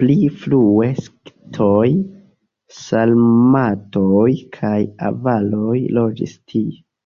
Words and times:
Pli 0.00 0.14
frue 0.42 0.90
skitoj, 0.98 1.90
sarmatoj 2.82 4.30
kaj 4.60 4.78
avaroj 5.12 5.76
loĝis 6.00 6.38
tie. 6.54 6.66